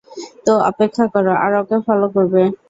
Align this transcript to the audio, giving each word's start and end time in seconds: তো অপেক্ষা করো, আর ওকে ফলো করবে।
তো 0.45 0.53
অপেক্ষা 0.69 1.05
করো, 1.13 1.31
আর 1.43 1.51
ওকে 1.61 1.77
ফলো 1.87 2.07
করবে। 2.15 2.41